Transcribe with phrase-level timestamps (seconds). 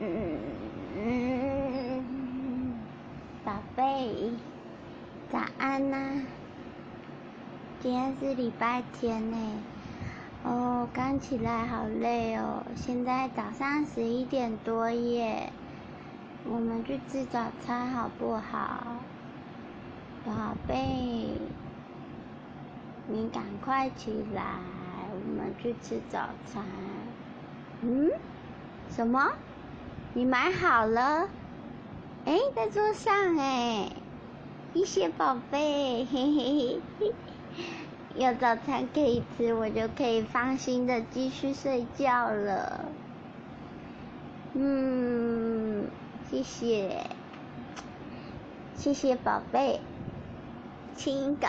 [0.00, 0.38] 嗯
[0.96, 2.78] 嗯，
[3.44, 4.30] 宝贝，
[5.32, 6.22] 早安呐！
[7.80, 9.36] 今天是礼拜天呢，
[10.44, 15.52] 哦，刚起来好累哦，现在早上十一点多耶，
[16.44, 18.98] 我们去吃早餐好不好？
[20.24, 21.32] 宝贝，
[23.08, 24.60] 你赶快起来，
[25.10, 26.64] 我们去吃早餐。
[27.80, 28.12] 嗯？
[28.90, 29.32] 什么？
[30.14, 31.28] 你买好了？
[32.24, 33.90] 哎，在桌上哎，
[34.74, 37.12] 谢谢宝贝，嘿嘿嘿，
[38.16, 42.86] 有早餐可以吃，我就可以放心的继续睡觉了。
[44.54, 45.86] 嗯，
[46.30, 47.06] 谢谢，
[48.76, 49.80] 谢谢宝贝，
[50.96, 51.48] 亲一个。